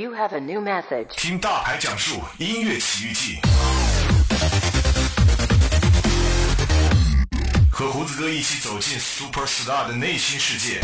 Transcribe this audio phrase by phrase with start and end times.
[0.00, 1.08] You have a new message.
[1.18, 3.38] 听大牌讲述音乐奇遇记，
[7.70, 10.80] 和胡子哥一起走进 Super Star 的内心世界。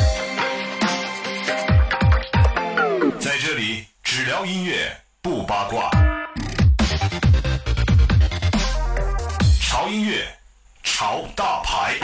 [3.18, 5.90] 在这里，只聊音乐，不八卦。
[9.62, 10.26] 潮音乐，
[10.82, 11.98] 潮大牌。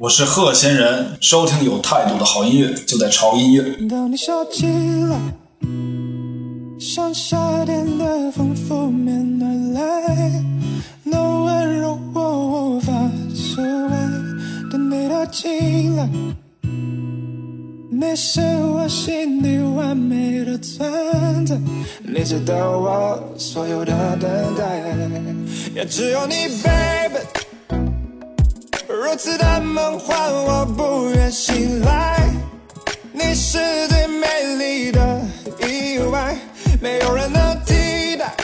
[0.00, 3.88] 我是贺仙人，收听有态度的好音乐就在潮音乐。
[3.88, 5.18] 当你笑起来，
[6.78, 9.44] 像夏天的风拂面而
[9.74, 10.42] 来，
[11.02, 12.92] 那温柔我无法
[13.34, 13.56] 释
[13.88, 13.96] 怀，
[14.70, 16.08] 等你的进来，
[17.90, 21.58] 你是我心底完美的存在，
[22.04, 24.80] 你值得我所有的等待，
[25.74, 27.37] 也只有你，baby。
[28.98, 32.18] 如此的梦幻，我不愿醒来。
[33.12, 34.26] 你是最美
[34.58, 35.20] 丽的
[35.60, 36.36] 意外，
[36.80, 38.34] 没有人能替代。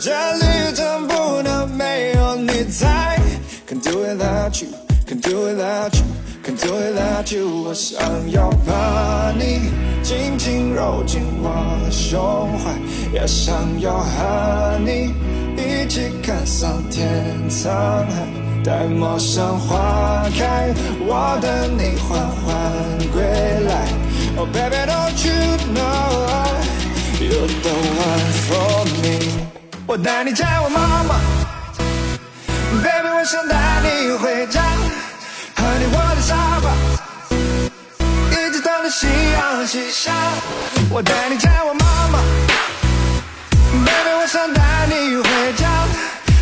[0.00, 3.18] 这旅程不能没有你在。
[3.66, 4.68] Can do without you,
[5.08, 6.04] can do without you,
[6.44, 7.64] can do without you。
[7.64, 9.72] 我想要把你
[10.04, 11.50] 紧紧揉进我
[11.84, 12.70] 的胸怀，
[13.12, 15.12] 也想要和你
[15.56, 17.10] 一起看上天
[17.50, 18.43] 沧海。
[18.64, 22.48] 待陌上花开，我等你缓缓
[23.12, 23.22] 归
[23.68, 23.86] 来。
[24.38, 25.34] Oh baby, don't you
[25.74, 25.84] know
[27.20, 29.04] you're the one for me？
[29.86, 31.20] 我带你见我妈妈
[32.82, 34.62] ，baby，我想带你回家，
[35.54, 36.66] 和你窝在沙发，
[38.30, 40.10] 一直等到夕阳西下。
[40.90, 42.18] 我带你见我妈妈
[43.84, 45.68] ，baby，我想带你回家，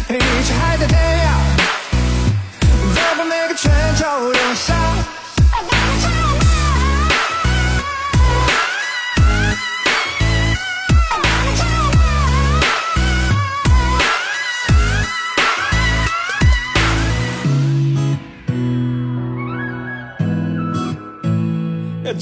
[0.08, 1.51] 一起海角天涯。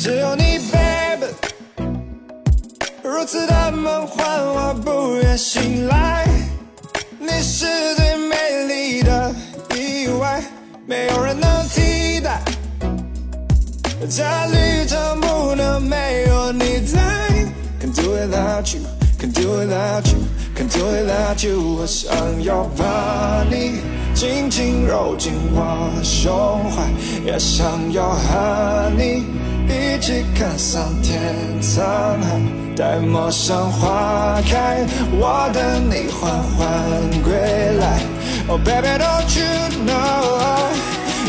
[0.03, 1.27] 只有你，baby，
[3.03, 6.27] 如此的梦幻，我不愿醒来。
[7.19, 7.67] 你是
[7.97, 9.31] 最美丽的
[9.77, 10.43] 意外，
[10.87, 12.41] 没有人能替代。
[14.09, 16.99] 这旅程不能没有你在。
[17.79, 18.81] Can do without you,
[19.19, 20.19] can do without you,
[20.57, 21.77] can do without you。
[21.79, 22.11] 我想
[22.43, 23.83] 要把你
[24.15, 26.91] 紧紧揉进我的胸怀，
[27.27, 29.27] 也想要和你
[30.01, 31.21] 起看桑田
[31.63, 32.41] 沧海。
[32.77, 36.63] 待陌生花开，我等你缓缓
[37.23, 37.31] 归
[37.79, 38.01] 来。
[38.49, 39.45] Oh baby, don't you
[39.85, 40.71] know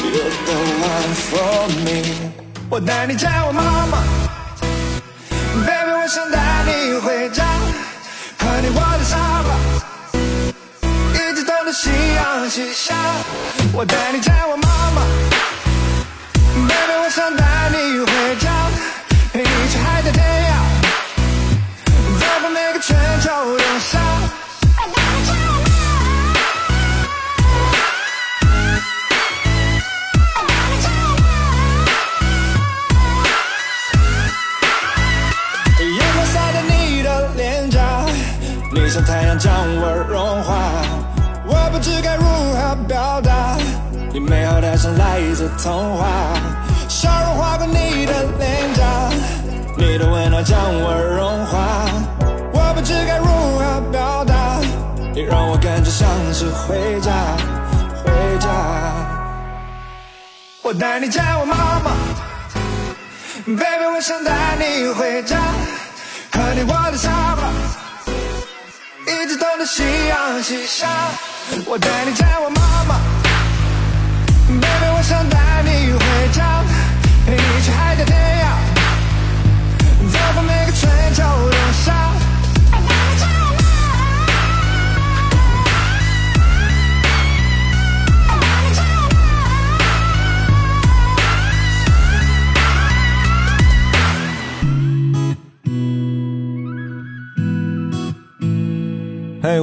[0.02, 2.32] you're the one for me？
[2.70, 4.02] 我带你见我妈妈
[5.68, 6.72] ，baby，我想带你
[7.02, 7.44] 回家，
[8.40, 9.50] 和你窝在沙发，
[11.14, 12.96] 一直等到夕阳西下。
[13.74, 15.02] 我带你见我妈妈
[16.66, 18.41] ，baby，我想带你回家，
[19.72, 20.52] 起海角天涯。
[22.20, 24.00] 走过每个春秋冬夏。
[35.80, 37.80] 阳光洒在你的脸颊，
[38.74, 40.84] 你像太阳将我融化。
[41.46, 43.56] 我不知该如何表达，
[44.12, 46.08] 你美好的像来自童话。
[46.90, 49.09] 笑容划过你的脸颊，
[49.81, 51.58] 你的温暖将我融化。
[52.53, 54.59] 我不知该如何表达，
[55.12, 57.12] 你让我感觉像是回家，
[58.03, 58.47] 回家。
[60.62, 61.97] 我带你见我妈妈
[63.47, 65.38] ，baby，我想带你回家，
[66.31, 67.50] 和你窝在沙发，
[69.12, 70.88] 一直等到夕阳西下。
[71.66, 73.00] 我带你见我妈妈
[74.47, 76.00] ，baby，我想带你回
[76.38, 76.64] 家，
[77.26, 78.30] 陪你去海角天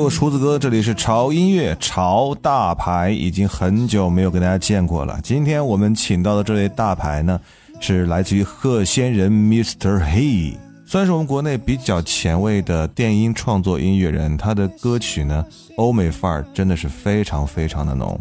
[0.08, 5.18] 厨子哥，这里是潮音乐潮大牌，已经很久没有跟大家见过了。
[5.22, 7.40] 今天我们请到的这位大牌呢，
[7.80, 10.00] 是来自于贺仙人 Mr.
[10.02, 10.56] He，
[10.86, 14.36] 算是我们国内比较前卫的电音创作音乐人。
[14.36, 15.44] 他的歌曲呢，
[15.76, 18.18] 欧美范儿真的是非常非常的浓。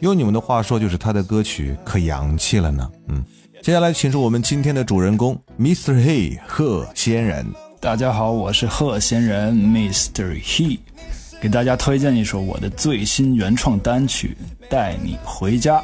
[0.00, 2.90] 用你们的话说，就是他的歌曲可洋气了呢。
[3.08, 3.24] 嗯，
[3.62, 5.94] 接下来请出我们今天的主人公 Mr.
[5.94, 7.46] He 贺仙人。
[7.80, 10.40] 大家好，我是贺仙人 Mr.
[10.42, 10.78] He，
[11.44, 14.34] 给大家推荐一首我的最新原创单曲
[14.70, 15.76] 《带你回家》，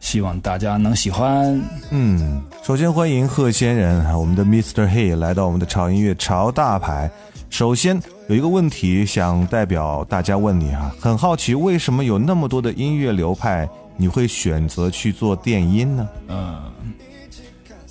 [0.00, 1.62] 希望大家能喜欢。
[1.90, 4.88] 嗯，首先欢迎贺仙人，我们的 Mr.
[4.88, 7.10] He 来到我们的潮音乐潮大牌。
[7.50, 13.68] 首先有一个问题想代表大家问你哈，很好奇为什么有那么多的音乐流派，
[13.98, 16.08] 你会选择去做电音呢？
[16.28, 16.62] 嗯，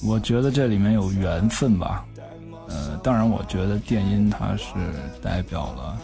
[0.03, 2.03] 我觉得这里面有缘分吧。
[2.69, 4.73] 呃，当然，我觉得电音它是
[5.21, 5.95] 代表了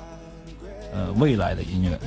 [0.94, 2.00] 呃未来的音乐，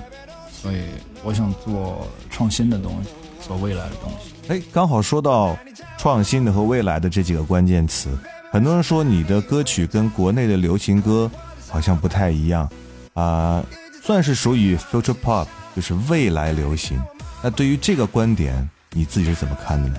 [0.51, 0.83] 所以
[1.23, 4.33] 我想做创新的东西，做未来的东西。
[4.49, 5.57] 哎，刚好说到
[5.99, 8.11] 创新的和未来的这几个关键词。
[8.51, 11.31] 很多人说你的歌曲跟国内的流行歌
[11.69, 12.69] 好像不太一样，
[13.15, 13.65] 啊，
[14.03, 17.01] 算是属于 future pop，就是未来流行。
[17.43, 19.97] 那对于这个观点，你自己是怎么看的呢？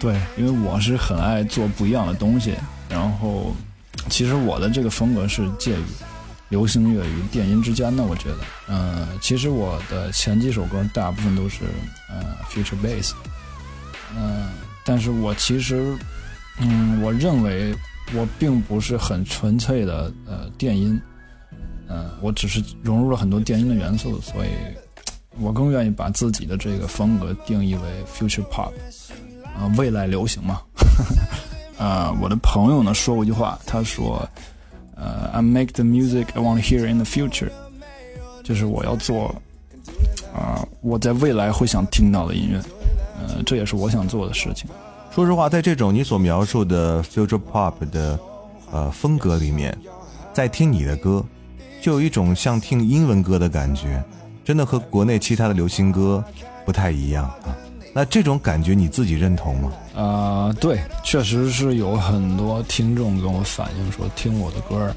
[0.00, 2.54] 对，因为我是很爱做不一样的东西，
[2.88, 3.54] 然后
[4.08, 5.84] 其实我的这个风格是介于
[6.52, 8.04] 流行乐与电音之间的。
[8.04, 8.38] 我觉得，
[8.68, 11.64] 嗯，其实我的前几首歌大部分都是
[12.08, 13.12] 呃 future bass，
[14.14, 14.50] 嗯，
[14.84, 15.96] 但是我其实，
[16.60, 17.74] 嗯，我认为。
[18.14, 21.00] 我并不是很纯粹的呃电音，
[21.88, 24.48] 嗯，我只是融入了很多电音的元素，所以，
[25.38, 28.70] 我更愿意把自己的这个风格定义为 future pop，
[29.56, 30.60] 啊，未来流行嘛。
[31.78, 34.28] 啊， 我的朋友呢说过一句话，他说，
[34.96, 37.50] 呃，I make the music I want to hear in the future，
[38.44, 39.34] 就是我要做，
[40.34, 42.58] 啊，我在未来会想听到的音乐，
[43.18, 44.68] 呃，这也是我想做的事情。
[45.10, 48.18] 说实话，在这种你所描述的 future pop 的
[48.70, 49.76] 呃风格里面，
[50.32, 51.24] 在听你的歌，
[51.80, 54.02] 就有一种像听英文歌的感觉，
[54.44, 56.24] 真的和国内其他的流行歌
[56.64, 57.56] 不太一样啊。
[57.94, 59.72] 那这种感觉你自己认同吗？
[59.94, 64.94] 啊，对，确实是有很多听众跟我反映说，听我的歌，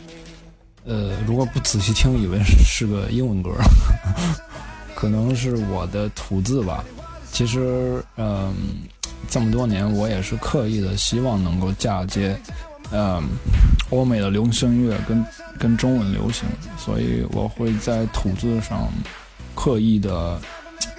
[0.85, 3.51] 呃，如果不仔细听，以为是个英文歌，
[4.95, 6.83] 可能是我的吐字吧。
[7.31, 8.53] 其实，嗯。
[9.27, 12.37] 这么多年，我也是刻意的希望能够嫁接，
[12.91, 13.23] 嗯，
[13.89, 15.25] 欧美的流行音乐跟
[15.57, 16.47] 跟中文流行，
[16.77, 18.87] 所以我会在吐字上
[19.55, 20.39] 刻意的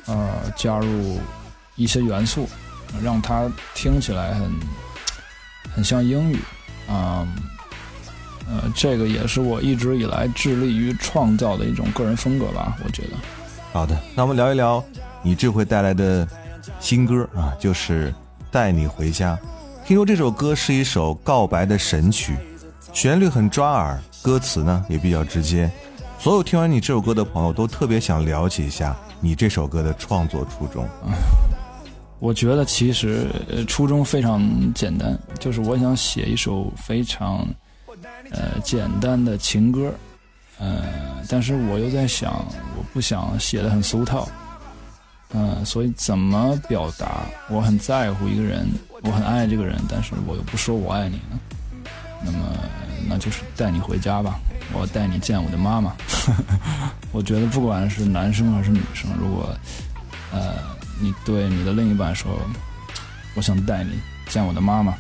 [0.07, 1.21] 呃加入
[1.77, 2.49] 一些元素，
[3.03, 4.51] 让它听起来很
[5.75, 6.39] 很像英语，
[6.89, 7.27] 啊，
[8.49, 13.11] 呃，这个也是我一直以来致力于创造的一种个人风格吧，我觉得。
[13.73, 14.83] 好的，那我们聊一聊
[15.23, 16.27] 你这回带来的。
[16.81, 18.13] 新歌啊，就是
[18.51, 19.39] 带你回家。
[19.85, 22.37] 听说这首歌是一首告白的神曲，
[22.93, 25.71] 旋律很抓耳，歌词呢也比较直接。
[26.19, 30.89] 所有听完你这首歌的朋友都特别想了解一下你这首歌的创作初衷。
[32.19, 33.29] 我觉得其实
[33.69, 34.43] 初衷非常
[34.75, 37.47] 简单，就是我想写一首非常
[38.31, 39.93] 呃简单的情歌，
[40.59, 40.83] 呃，
[41.29, 42.33] 但是我又在想，
[42.77, 44.29] 我不想写的很俗套。
[45.35, 48.67] 嗯，所以怎么表达我很在乎一个人，
[49.03, 51.39] 我很爱这个人，但是我又不说我爱你呢？
[52.25, 52.39] 那么，
[53.09, 54.39] 那就是带你回家吧，
[54.73, 55.95] 我带你见我的妈妈。
[57.13, 59.55] 我觉得不管是男生还是女生，如果
[60.33, 60.55] 呃
[61.01, 62.41] 你对你的另一半说，
[63.35, 63.93] 我想带你
[64.29, 64.95] 见我的妈妈，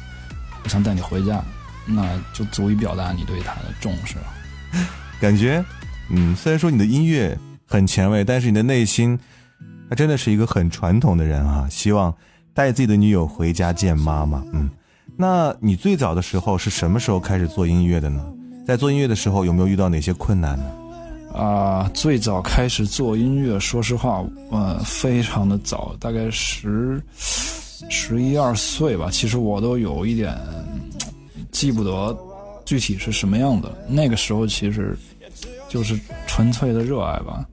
[0.64, 1.42] 我想带你回家，
[1.86, 4.24] 那就足以表达你对他的重视了。
[5.20, 5.64] 感觉，
[6.10, 9.18] 嗯，虽然说你的音乐很前卫，但是你的内心。
[9.88, 12.12] 他真的是一个很传统的人啊，希望
[12.52, 14.42] 带自己的女友回家见妈妈。
[14.52, 14.68] 嗯，
[15.16, 18.26] 那你最早的时候是什么时候开始做音乐的呢？
[18.66, 20.64] 在做音乐的时候有没有遇到哪些困难呢？
[21.36, 29.10] 啊，最早开始做音乐，说实话，呃，非常的早，大概十十一二岁吧。
[29.12, 30.34] 其实我都有一点
[31.52, 32.16] 记不得
[32.64, 33.70] 具体是什么样的。
[33.86, 34.96] 那个时候其实
[35.68, 37.44] 就是纯粹的热爱吧。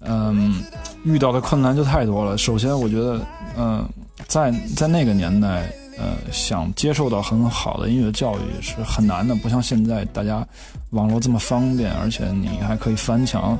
[0.00, 0.62] 嗯，
[1.02, 2.36] 遇到的困难就太多了。
[2.36, 3.26] 首先，我觉得，
[3.56, 3.88] 嗯，
[4.28, 10.46] 在在那个年代，呃，想接受到很好的音乐教育是很难的，不像现在大家
[10.90, 13.58] 网络这么方便，而且你还可以翻墙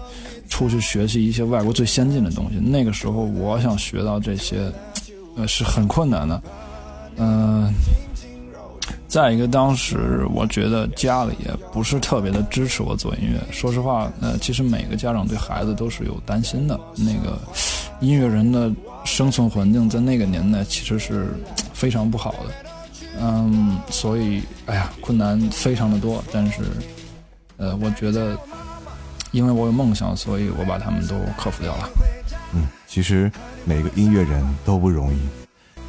[0.48, 2.58] 出去学习一些外国最先进的东西。
[2.58, 4.72] 那个时候，我想学到这些，
[5.36, 6.42] 呃，是很困难的。
[7.16, 7.72] 嗯。
[9.06, 13.38] 再一个，当时我觉得家里也不是特别的支持我做音乐。
[13.52, 16.78] 说实话，呃，其实每个家长对孩子都是有担心的。
[16.96, 17.38] 那个
[18.00, 18.68] 音乐人的
[19.14, 21.28] 生存环境在那个年代其实是
[21.72, 22.38] 非常不好的。
[23.20, 26.20] 嗯，所以，哎呀，困难非常的多。
[26.32, 26.62] 但是，
[27.56, 28.36] 呃，我觉得，
[29.30, 31.88] 因为我有梦想，所以我把他们都克服掉了。
[32.54, 33.30] 嗯，其实
[33.64, 35.18] 每个音乐人都不容易。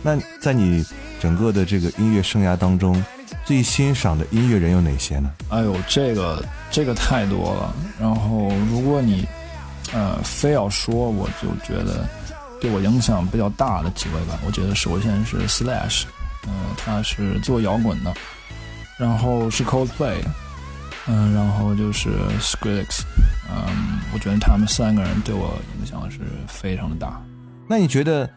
[0.04, 0.86] 那在你
[1.20, 3.04] 整个的这个音乐生涯当中，
[3.44, 5.32] 最欣赏的音乐人有哪些呢？
[5.50, 7.76] 哎呦，这个这个太多了。
[8.00, 9.28] 然后，如果你
[9.94, 12.08] 呃非要说，我就觉得
[12.66, 14.40] 对我影响比较大的几位吧。
[14.44, 16.06] 我觉得首先是 Slash，
[16.48, 18.12] 嗯、他是做摇滚的，
[18.98, 20.24] 然后是 Coldplay，
[21.06, 23.04] 嗯、然后就是 Skrillex，
[23.52, 27.22] 嗯，我觉得他们三个人对我影响是非常的大。
[27.70, 28.28] 那你觉得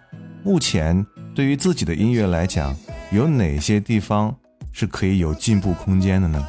[0.45, 2.77] 目前对于自己的音乐来讲，
[3.11, 4.37] 有哪些地方
[4.73, 6.47] 是可以有进步空间的呢？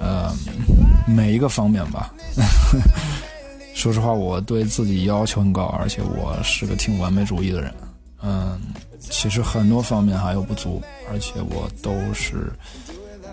[0.00, 0.32] 呃，
[1.06, 2.10] 每一个方面吧。
[3.84, 7.70] 说实话，我对自己要求很高，而且我是个挺完美主义的人。
[8.22, 8.58] 嗯，
[8.98, 10.80] 其实很多方面还有不足，
[11.12, 12.50] 而且我都是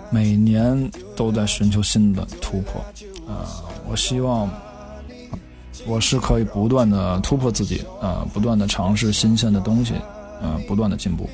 [0.09, 2.83] 每年都在寻求新的突破。
[3.29, 3.47] 呃，
[3.89, 4.49] 我希望
[5.87, 9.93] 我是可以不断的突破自己，呃，不断的尝试新鲜的东西，
[10.41, 11.29] 呃，不断的进步。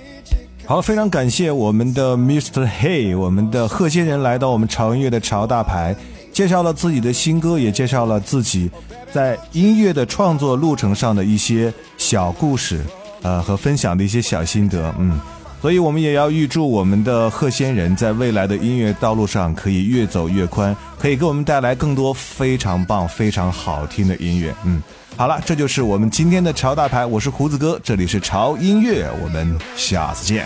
[0.68, 2.68] 好，非常感谢我们的 Mr.
[2.68, 5.96] Hey，我们的贺仙人来到我们潮音乐的潮大牌，
[6.38, 8.70] 介绍了自己的新歌，也介绍了自己
[9.12, 12.86] 在音乐的创作路程上的一些小故事，
[13.24, 15.20] 呃，和分享的一些小心得，嗯。
[15.60, 24.54] 所以我们也要预祝我们的贺仙人在未来的音乐道路上可以越走越宽，可以给我们带来更多非常棒、非常好听的音乐。
[24.64, 24.80] 嗯，
[25.16, 30.46] 好了，这就是我们今天的潮大牌，我是胡子哥，这里是潮音乐，我们下次见。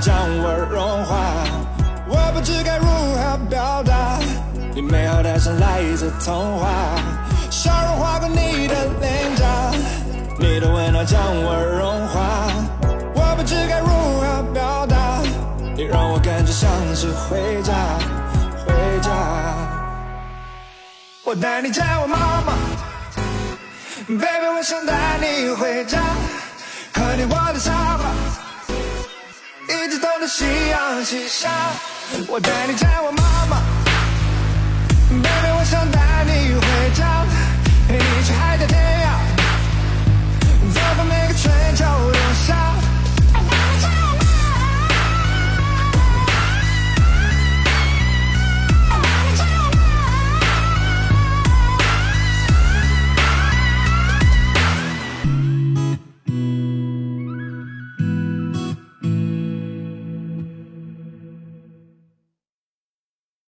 [0.00, 1.16] 将我融化。
[2.08, 4.18] 我不知该如何表达，
[4.74, 6.68] 你美好的像来自童话。
[7.50, 9.44] 笑容划过你的脸颊，
[10.38, 12.48] 你的温暖将我融化。
[13.14, 14.96] 我不知该如何表达，
[15.74, 17.72] 你让我感觉像是回家，
[18.64, 19.10] 回家。
[21.24, 22.52] 我带你见我妈妈
[24.06, 25.98] ，baby，我想带你回家，
[26.94, 28.04] 和你我的沙发，
[29.86, 31.48] 一直等到夕阳西下
[32.26, 33.62] 我带你见我妈妈。
[35.08, 37.24] Baby 我想带你回家。
[37.86, 38.95] 陪你去海角天